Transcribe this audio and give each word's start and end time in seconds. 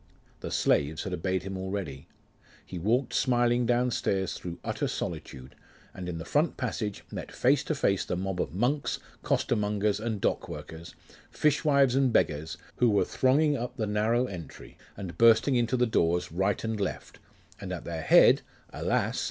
The 0.39 0.49
slaves 0.49 1.03
had 1.03 1.13
obeyed 1.13 1.43
him 1.43 1.55
already. 1.59 2.07
He 2.65 2.79
walked 2.79 3.13
smiling 3.13 3.67
downstairs 3.67 4.33
through 4.33 4.57
utter 4.63 4.87
solitude, 4.87 5.53
and 5.93 6.09
in 6.09 6.17
the 6.17 6.25
front 6.25 6.57
passage 6.57 7.03
met 7.11 7.31
face 7.31 7.63
to 7.65 7.75
face 7.75 8.03
the 8.03 8.15
mob 8.15 8.41
of 8.41 8.51
monks, 8.51 8.97
costermongers 9.21 9.99
and 9.99 10.19
dock 10.19 10.49
workers, 10.49 10.95
fishwives 11.29 11.93
and 11.93 12.11
beggars, 12.11 12.57
who 12.77 12.89
were 12.89 13.05
thronging 13.05 13.55
up 13.55 13.77
the 13.77 13.85
narrow 13.85 14.25
entry, 14.25 14.75
and 14.97 15.19
bursting 15.19 15.53
into 15.53 15.77
the 15.77 15.85
doors 15.85 16.31
right 16.31 16.63
and 16.63 16.79
left; 16.79 17.19
and 17.59 17.71
at 17.71 17.85
their 17.85 18.01
head, 18.01 18.41
alas! 18.73 19.19